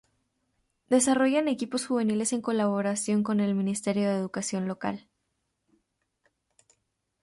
[0.89, 5.07] Desarrollan equipos juveniles en colaboración con el ministerio de educación local.